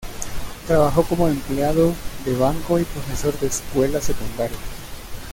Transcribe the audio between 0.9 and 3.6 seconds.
como empleado de banco y profesor de